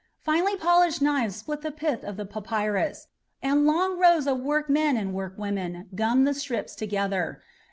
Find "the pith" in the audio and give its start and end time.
1.61-2.03